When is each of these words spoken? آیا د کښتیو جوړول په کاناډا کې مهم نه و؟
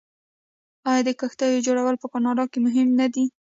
آیا 0.89 1.01
د 1.05 1.09
کښتیو 1.19 1.63
جوړول 1.67 1.95
په 1.99 2.07
کاناډا 2.13 2.45
کې 2.51 2.59
مهم 2.65 2.87
نه 2.99 3.05
و؟ 3.13 3.15